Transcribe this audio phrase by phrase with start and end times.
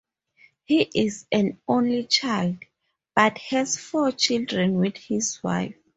[0.63, 2.57] He is an only child,
[3.15, 5.75] but has four children with his wife.